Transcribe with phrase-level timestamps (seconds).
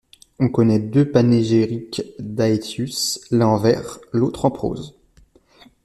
[0.39, 4.95] On connait deux panégyriques d'Aetius, l'un en vers, l'autre en prose.